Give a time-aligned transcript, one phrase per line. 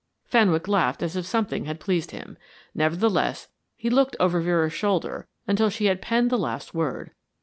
[0.25, 2.35] Fenwick laughed as if something had pleased him.
[2.73, 7.11] Nevertheless, he looked over Vera's shoulder until she had penned the last word.